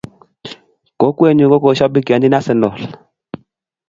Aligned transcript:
kokwee 0.99 1.33
nyu 1.35 1.45
kushobikionchini 1.63 2.35
arsenal 2.39 2.79